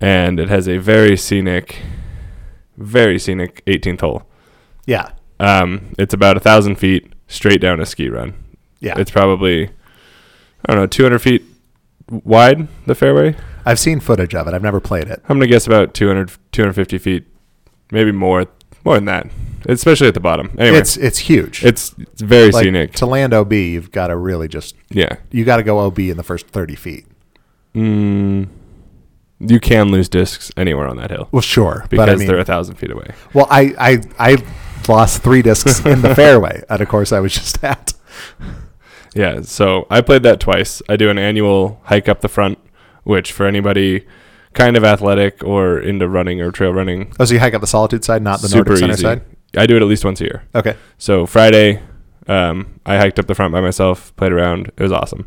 [0.00, 1.80] and it has a very scenic,
[2.76, 4.22] very scenic 18th hole.
[4.86, 8.34] yeah, Um, it's about a thousand feet straight down a ski run.
[8.80, 8.98] yeah.
[8.98, 9.70] It's probably
[10.64, 11.42] I don't know 200 feet
[12.10, 13.36] wide the fairway.
[13.64, 14.54] I've seen footage of it.
[14.54, 15.20] I've never played it.
[15.28, 17.26] I'm gonna guess about 200, 250 feet,
[17.90, 18.46] maybe more,
[18.84, 19.26] More than that,
[19.68, 20.50] especially at the bottom.
[20.58, 21.64] Anyway, It's it's huge.
[21.64, 22.92] it's it's very like scenic.
[22.94, 23.52] to land OB.
[23.52, 25.16] You've got to really just yeah.
[25.32, 27.06] you got to go OB in the first thirty feet.
[27.74, 28.48] Mm,
[29.40, 32.38] you can lose discs anywhere on that hill Well, sure, because but I mean, they're
[32.38, 33.08] a thousand feet away.
[33.34, 34.36] well, I I I
[34.88, 37.92] lost three discs in the fairway at a course I was just at.
[39.16, 40.82] Yeah, so I played that twice.
[40.88, 42.58] I do an annual hike up the front,
[43.04, 44.06] which for anybody
[44.52, 47.12] kind of athletic or into running or trail running.
[47.18, 49.02] Oh, so you hike up the Solitude side, not the Nordic Center easy.
[49.02, 49.22] side?
[49.56, 50.44] I do it at least once a year.
[50.54, 50.76] Okay.
[50.98, 51.80] So Friday,
[52.26, 54.68] um, I hiked up the front by myself, played around.
[54.76, 55.26] It was awesome.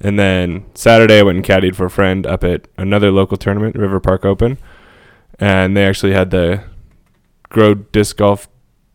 [0.00, 3.74] And then Saturday, I went and caddied for a friend up at another local tournament,
[3.76, 4.58] River Park Open.
[5.40, 6.62] And they actually had the
[7.48, 8.48] Grow Disc Golf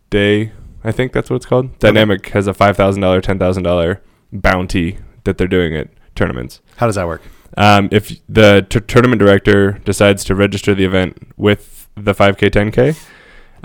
[0.09, 1.77] Day, I think that's what it's called.
[1.79, 3.99] Dynamic has a $5,000, $10,000
[4.31, 6.61] bounty that they're doing at tournaments.
[6.77, 7.21] how does that work?
[7.57, 12.97] Um, if the t- tournament director decides to register the event with the 5K, 10K,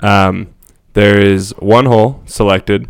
[0.05, 0.53] um,
[0.93, 2.89] there is one hole selected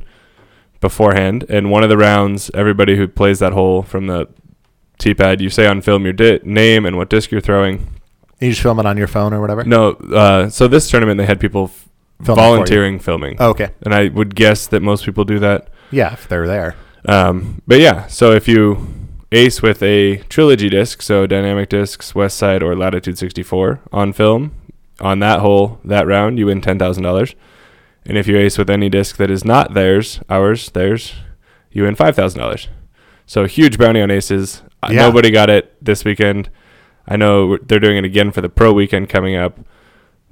[0.79, 4.27] beforehand, and one of the rounds, everybody who plays that hole from the
[4.99, 7.87] tee pad, you say on film your di- name and what disc you're throwing.
[8.39, 9.63] You just film it on your phone or whatever.
[9.63, 11.89] No, uh, so this tournament they had people f-
[12.23, 15.69] Filming volunteering filming, Oh, okay, and I would guess that most people do that.
[15.91, 16.75] yeah, if they're there.
[17.07, 18.87] Um, but yeah, so if you
[19.31, 24.53] ace with a trilogy disc, so dynamic discs, West Side or Latitude 64 on film,
[24.99, 27.35] on that hole, that round, you win $10,000.
[28.05, 31.13] And if you ace with any disc that is not theirs, ours, theirs,
[31.71, 32.67] you win $5,000.
[33.25, 34.63] So huge bounty on aces.
[34.81, 35.01] Uh, Yeah.
[35.07, 36.49] Nobody got it this weekend.
[37.07, 39.59] I know they're doing it again for the pro weekend coming up.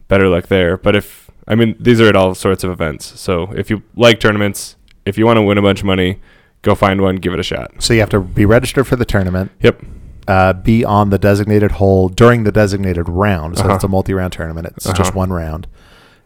[0.07, 0.77] Better luck there.
[0.77, 3.19] But if, I mean, these are at all sorts of events.
[3.19, 6.19] So if you like tournaments, if you want to win a bunch of money,
[6.65, 7.71] go find one, give it a shot.
[7.79, 9.51] So you have to be registered for the tournament.
[9.61, 9.81] Yep.
[10.27, 13.57] uh, be on the designated hole during the designated round.
[13.59, 13.75] So Uh-huh.
[13.75, 14.65] it's a multi-round tournament.
[14.75, 14.95] It's Uh-huh.
[14.97, 15.67] just one round,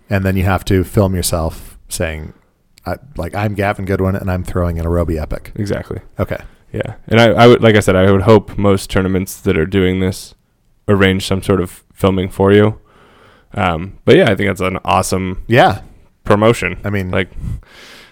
[0.09, 2.31] and then you have to film yourself saying,
[2.85, 5.99] I, "Like I'm Gavin Goodwin, and I'm throwing an Aerobie Epic." Exactly.
[6.17, 6.37] Okay,
[6.71, 6.93] Yeah.
[7.09, 9.99] And I, I would, like I said, I would hope most tournaments that are doing
[9.99, 10.33] this
[10.87, 12.79] arrange some sort of filming for you.
[13.53, 15.81] Um, but yeah, I think that's an awesome yeah.
[16.23, 16.77] promotion.
[16.85, 17.29] I mean, Like,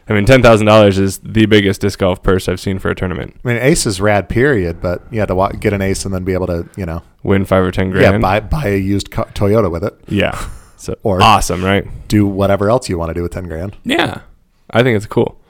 [0.10, 2.96] I mean, ten thousand dollars is the biggest disc golf purse I've seen for a
[2.96, 3.36] tournament.
[3.43, 4.30] I mean, ace is rad.
[4.30, 4.82] Period.
[4.82, 7.02] But you had to wa- get an ace and then be able to, you know,
[7.24, 8.13] Win five or ten grand.
[8.15, 9.93] yeah, buy buy a used co- Toyota with it.
[10.08, 10.38] Yeah.
[10.80, 11.88] So Or- awesome, right?
[12.08, 13.76] Do whatever else you want to do with ten grand.
[13.84, 14.22] Yeah.
[14.70, 15.41] I think it's cool.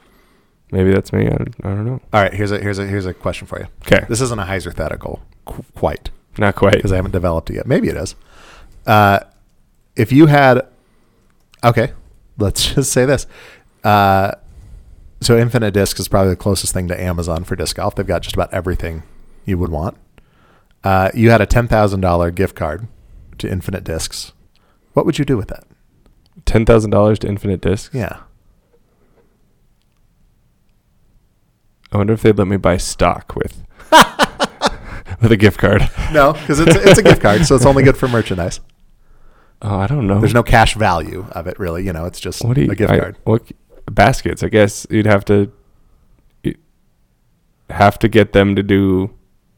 [0.72, 1.28] Maybe that's me.
[1.28, 1.36] I, I
[1.68, 2.00] don't know.
[2.14, 3.68] All right, here's a here's a here's a question for you.
[3.86, 4.06] Okay.
[4.08, 6.12] This isn't a hypothetical, qu- quite.
[6.38, 6.76] Not quite.
[6.76, 7.68] because I haven't developed it yet.
[7.68, 8.16] Maybe it is.
[8.86, 9.20] Uh,
[9.98, 10.66] if you had,
[11.62, 11.92] okay,
[12.38, 13.28] let's just say this.
[13.84, 14.32] Uh,
[15.22, 17.96] so Infinite Disc is probably the closest thing to Amazon for disc golf.
[17.96, 19.04] They've got just about everything
[19.46, 19.98] you would want.
[20.84, 22.88] Uh, you had a ten thousand dollar gift card
[23.40, 24.34] to Infinite Discs.
[24.94, 25.64] What would you do with that?
[26.46, 27.94] Ten thousand dollars to Infinite Discs.
[27.94, 28.22] Yeah,
[31.92, 33.64] I wonder if they'd let me buy stock with
[35.22, 35.90] with a gift card.
[36.12, 38.60] no, because it's it's a gift card, so it's only good for merchandise.
[39.60, 40.20] Oh, I don't know.
[40.20, 41.84] There's no cash value of it, really.
[41.84, 43.18] You know, it's just what do you a gift I- card.
[43.24, 43.42] What
[43.92, 44.44] baskets?
[44.44, 45.52] I guess you'd have to
[46.44, 46.58] you'd
[47.70, 49.12] have to get them to do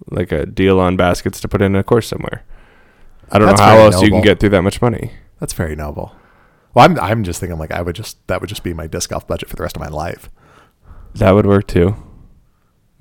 [0.10, 2.44] like a deal on baskets to put in a course somewhere.
[3.32, 5.12] I don't That's know how else you can get through that much money.
[5.40, 6.16] That's very noble.
[6.74, 9.10] Well, I'm I'm just thinking like I would just that would just be my disc
[9.10, 10.30] golf budget for the rest of my life.
[11.16, 11.96] That would work too.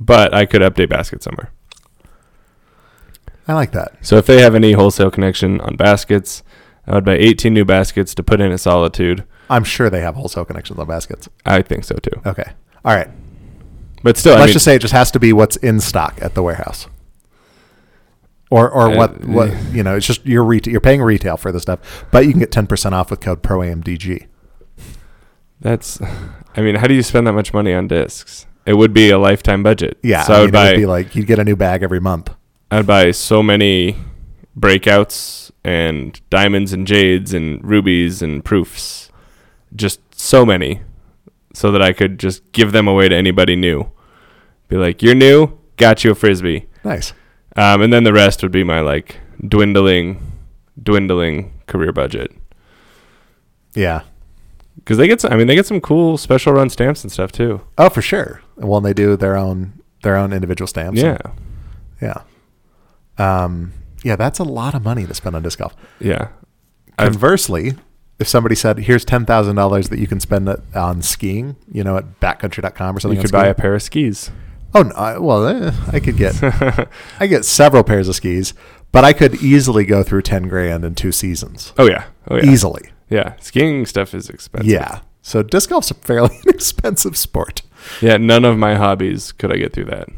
[0.01, 1.53] But I could update baskets somewhere.
[3.47, 3.97] I like that.
[4.03, 6.43] So if they have any wholesale connection on baskets,
[6.87, 9.25] I would buy 18 new baskets to put in at Solitude.
[9.51, 11.29] I'm sure they have wholesale connections on baskets.
[11.47, 12.21] I think so too.
[12.27, 12.51] Okay.
[12.85, 13.09] All right.
[14.03, 16.35] But still, Let's mean, just say it just has to be what's in stock at
[16.35, 16.87] the warehouse.
[18.51, 21.53] Or or Uh, what what you know, it's just your retail you're paying retail for
[21.53, 24.27] the stuff, but you can get 10% off with code PROAMDG.
[25.61, 26.01] that's.
[26.57, 28.47] I mean, how do you spend that much money on discs?
[28.67, 29.99] It would be a lifetime budget.
[30.03, 30.71] Yeah, So I, I, would mean, it buy.
[30.73, 32.31] would be like you'd get a new bag every month.
[32.71, 33.97] I'd buy so many
[34.59, 39.11] breakouts and diamonds and jades and rubies and proofs,
[39.75, 40.81] just so many,
[41.55, 43.91] so that I could just give them away to anybody new.
[44.69, 47.13] Be like, "You're new, got you a frisbee," Nice.
[47.57, 50.21] um, and then the rest would be my like dwindling,
[50.83, 52.33] dwindling career budget.
[53.75, 54.03] Yeah.
[54.77, 57.31] Because they get, some, I mean, they get some cool special run stamps and stuff
[57.33, 57.61] too.
[57.77, 58.41] Oh, for sure.
[58.57, 61.01] Well, they do their own their own individual stamps.
[61.01, 61.19] Yeah,
[62.01, 62.23] Yeah.
[63.19, 63.73] Um
[64.05, 65.75] yeah, that's a lot of money to spend on disc golf.
[66.01, 66.29] yeah.
[66.99, 67.75] I've- Conversely,
[68.19, 71.97] if somebody said, "Here's ten thousand dollars that you can spend on skiing," you know,
[71.97, 74.31] at backcountry.com or something, You could buy a pair of skis.
[74.75, 76.35] Oh, no, I, well, eh, I could get
[77.21, 78.53] I get several pairs of skis,
[78.93, 82.45] but I could easily go through ten grand in two seasons, Oh yeah, oh yeah.
[82.51, 82.91] easily.
[83.09, 84.71] Yeah, skiing stuff is expensive.
[84.71, 85.01] Yeah.
[85.23, 87.63] So disc golf's a fairly inexpensive sport.
[88.03, 90.09] Yeah, none of my hobbies could I get through that.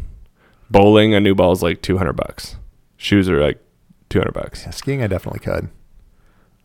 [0.71, 2.57] Bowling, a new ball is like 200 bucks.
[2.97, 3.61] Shoes are like
[4.09, 4.63] 200 bucks.
[4.65, 5.69] Yeah, skiing I definitely could.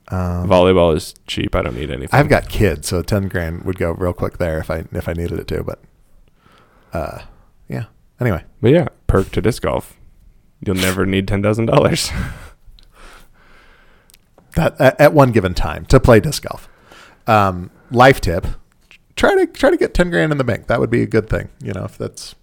[0.10, 1.56] Um, Volleyball is cheap.
[1.56, 2.10] I don't need anything.
[2.12, 5.14] I've got kids, so ten grand would go real quick there if I if I
[5.14, 5.64] needed it to.
[5.64, 5.80] But
[6.94, 7.24] uh,
[7.68, 7.86] yeah.
[8.20, 9.98] Anyway, But yeah, perk to disc golf.
[10.66, 12.32] You'll never need $10,000.
[14.56, 16.70] that at, at one given time to play disc golf.
[17.28, 18.48] Um, life tip:
[19.16, 20.68] try to try to get ten grand in the bank.
[20.68, 21.50] That would be a good thing.
[21.62, 22.36] You know, if that's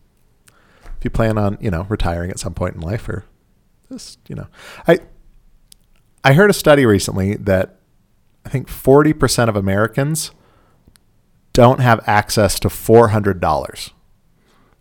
[0.99, 3.25] if you plan on you know retiring at some point in life or
[3.91, 4.47] just you know,
[4.87, 4.99] I
[6.25, 7.77] I heard a study recently that
[8.45, 10.31] I think forty percent of Americans
[11.53, 13.91] don't have access to four hundred dollars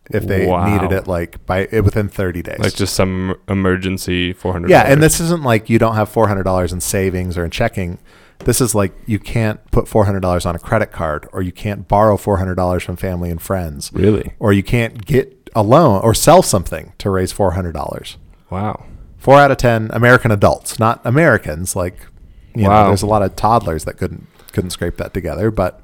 [0.09, 0.65] if they Wow.
[0.67, 2.59] needed it like by within thirty days.
[2.59, 6.43] like just some emergency 400 Yeah, and this isn't like you don't have four hundred
[6.43, 7.97] dollars in savings or in checking.
[8.39, 11.51] This is like you can't put four hundred dollars on a credit card, or you
[11.51, 14.33] can't borrow four hundred dollars from family and friends, Really?
[14.39, 18.17] or you can't get a loan or sell something to raise four hundred dollars.
[18.49, 18.83] Wow.
[19.21, 21.75] Four out of ten American adults, not Americans.
[21.75, 22.07] Like,
[22.55, 25.49] you know, there's a lot of toddlers that couldn't couldn't scrape that together.
[25.51, 25.83] But,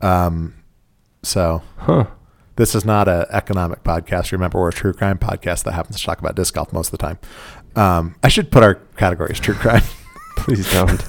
[0.00, 0.54] um,
[1.22, 2.06] so Huh.
[2.56, 4.32] this is not an economic podcast.
[4.32, 6.98] Remember, we're a true crime podcast that happens to talk about disc golf most of
[6.98, 7.18] the time.
[7.76, 9.82] Um, I should put our categories true crime.
[10.36, 11.04] Please don't.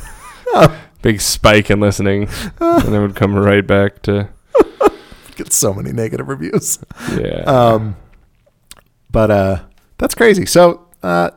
[1.01, 2.27] Big spike in listening.
[2.59, 4.29] and then would come right back to,
[5.35, 6.79] Get so many negative reviews.
[7.17, 7.41] yeah.
[7.45, 7.95] Um,
[9.11, 9.63] but uh,
[9.97, 10.45] that's crazy.
[10.45, 11.31] So, uh,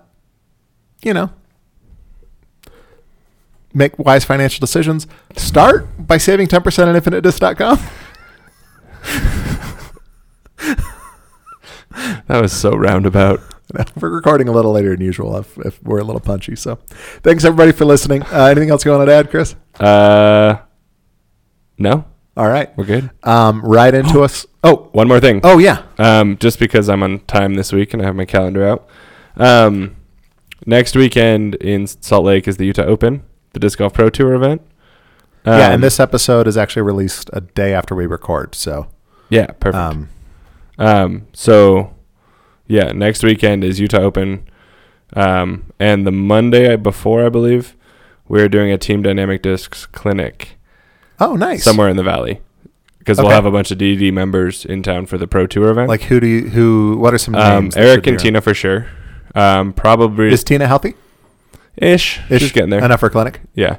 [1.06, 1.30] you know,
[3.72, 5.06] make wise financial decisions.
[5.36, 6.58] Start by saving 10%
[6.94, 7.78] at infinitedisc.com.
[12.26, 13.40] that was so roundabout.
[14.00, 16.54] We're recording a little later than usual if, if we're a little punchy.
[16.54, 16.76] So,
[17.22, 18.22] thanks everybody for listening.
[18.22, 19.56] Uh, anything else you want to add, Chris?
[19.80, 20.58] Uh,
[21.76, 22.04] no,
[22.36, 22.70] All right.
[22.78, 23.10] we're good.
[23.24, 24.46] Um, right into us.
[24.62, 25.40] Oh, One more thing.
[25.42, 25.82] oh yeah.
[25.98, 28.88] Um, just because I'm on time this week and I have my calendar out.
[29.36, 29.95] Um,
[30.64, 34.62] next weekend in Salt Lake is the Utah Open, the disc golf pro tour event.
[35.44, 38.54] yeah, Um, and this episode is actually released a day after we record.
[38.54, 38.88] So,
[39.28, 39.76] yeah, perfect.
[39.76, 40.08] um,
[40.78, 41.94] Um, so
[42.66, 44.48] yeah, next weekend is Utah Open.
[45.14, 47.76] Um, and the Monday before, I believe,
[48.28, 50.58] we're doing a Team Dynamic Discs clinic
[51.20, 51.62] oh, nice.
[51.62, 52.40] somewhere in the valley
[52.98, 55.88] because we'll have a bunch of DD members in town for the Pro Tour event.
[55.88, 56.96] Like who do you who?
[56.98, 58.18] What are some um, Eric and?
[58.18, 58.88] Tina for sure.
[59.36, 60.94] Um, probably Is Tina healthy?
[61.76, 62.20] ish.
[62.30, 62.82] Is She's getting there.
[62.84, 63.40] Enough for clinic.
[63.54, 63.76] Yeah.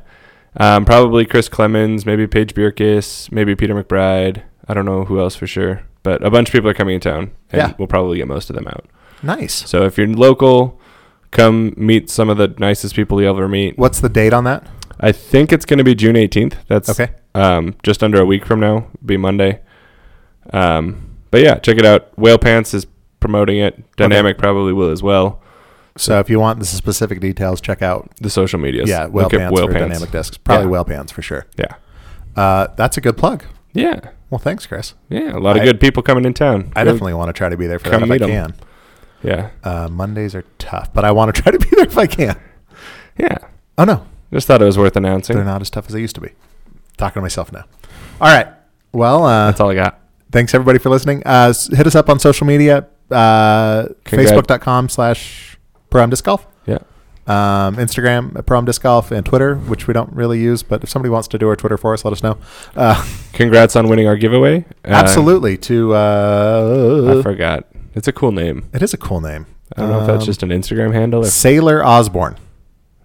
[0.55, 4.43] Um, probably Chris Clemons, maybe Paige Bjerkaas, maybe Peter McBride.
[4.67, 7.01] I don't know who else for sure, but a bunch of people are coming in
[7.01, 7.73] town, and Yeah.
[7.77, 8.85] we'll probably get most of them out.
[9.23, 9.67] Nice.
[9.69, 10.79] So if you're local,
[11.31, 13.77] come meet some of the nicest people you'll ever meet.
[13.77, 14.65] What's the date on that?
[14.99, 16.53] I think it's going to be June 18th.
[16.67, 17.09] That's Okay.
[17.35, 18.87] um, just under a week from now.
[19.05, 19.59] Be Monday.
[20.53, 22.17] Um, but yeah, check it out.
[22.17, 22.87] Whale Pants is
[23.19, 23.83] promoting it.
[23.95, 25.41] Dynamic probably will as well.
[25.97, 28.89] So if you want the specific details, check out The social medias.
[28.89, 29.87] yeah whale pants Whale for Pants.
[29.87, 30.37] dynamic discs.
[30.37, 30.69] Probably Yeah.
[30.71, 31.45] whale pants for sure.
[31.57, 31.73] Yeah.
[32.35, 33.43] Uh, that's a good plug.
[33.73, 33.99] Yeah.
[34.29, 34.93] Well, thanks, Chris.
[35.09, 35.35] Yeah.
[35.35, 36.71] A lot of I- good people coming in town.
[36.75, 38.33] I Go- definitely want to try to be there for come that if I meet
[38.33, 38.51] 'em.
[38.51, 38.53] can.
[39.23, 39.49] Yeah.
[39.63, 42.35] Uh, Mondays are tough, but I want to try to be there if I can.
[43.17, 43.37] Yeah.
[43.77, 45.35] Oh no, Just thought it was worth announcing.
[45.35, 46.29] they're not as tough as they used to be.
[46.97, 47.63] Talking to myself now.
[48.21, 48.47] All right.
[48.91, 49.99] Well, uh, That's all I got.
[50.31, 51.21] thanks everybody for listening.
[51.25, 52.85] Uh, s- hit us up on social media.
[53.11, 55.56] Uh, Congrat- Facebook.com slash
[55.89, 56.45] Pro Am Disc Golf.
[56.65, 56.79] Yeah.
[57.27, 60.83] um, Instagram at Pro Am Disc Golf and Twitter, which we don't really use, but
[60.83, 62.37] if somebody wants to do our Twitter for us, let us know.
[62.75, 64.59] Uh, Congrats on winning our giveaway.
[64.85, 65.57] Uh, absolutely.
[65.57, 67.67] To uh, I forgot.
[67.95, 68.69] It's a cool name.
[68.73, 69.45] it is a cool name.
[69.75, 72.37] I don't know if that's Um, just an Instagram handle or Sailor Osborne.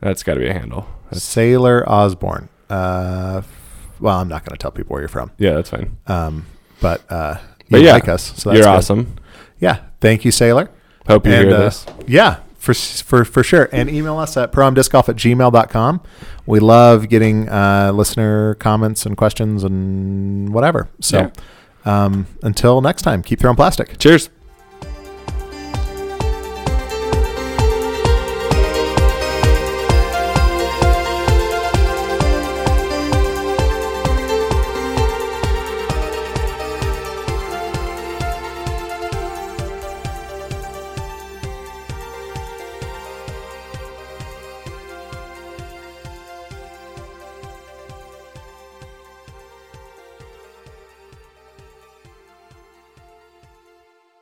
[0.01, 0.87] that's got to be a handle.
[1.11, 2.49] That's, Sailor Osborne.
[2.71, 5.97] Uh, f- well, I'm not going to tell people where you're from, yeah, that's fine.
[6.07, 6.47] um,
[6.81, 8.67] but uh, you But yeah, like us, so that's You're good.
[8.67, 9.17] awesome.
[9.59, 10.71] Yeah, thank you, Sailor.
[11.07, 11.85] Hope you hear uh, this.
[12.07, 13.69] Yeah, for for for sure.
[13.73, 16.01] And email us at proamdiscgolf at gmail.com.
[16.47, 20.89] We love getting uh, listener comments and questions and whatever.
[21.01, 21.33] So
[21.85, 23.99] um, until next time, keep throwing plastic.
[23.99, 24.31] Cheers.